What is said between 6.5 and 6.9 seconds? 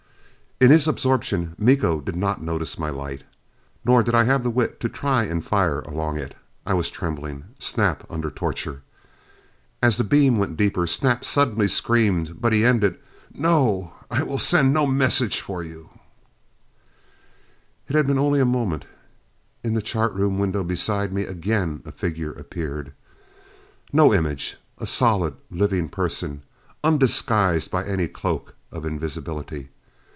I